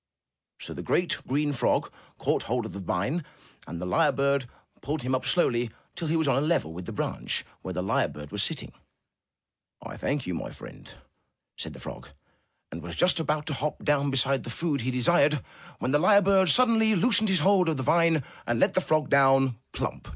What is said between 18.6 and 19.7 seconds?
the frog down,